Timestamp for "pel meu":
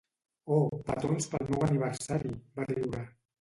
1.33-1.67